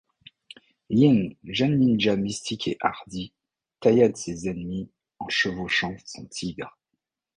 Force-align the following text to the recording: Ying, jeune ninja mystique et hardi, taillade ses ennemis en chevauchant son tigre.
Ying, 0.89 1.35
jeune 1.43 1.77
ninja 1.77 2.15
mystique 2.15 2.67
et 2.67 2.75
hardi, 2.81 3.33
taillade 3.81 4.17
ses 4.17 4.47
ennemis 4.49 4.89
en 5.19 5.29
chevauchant 5.29 5.95
son 6.05 6.25
tigre. 6.25 6.75